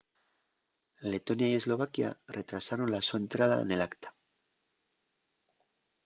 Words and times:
letonia 1.11 1.47
y 1.49 1.53
eslovaquia 1.53 2.17
retrasaron 2.37 2.89
la 2.93 3.01
so 3.07 3.17
entrada 3.21 3.57
nel 3.69 3.83
acta 3.87 4.09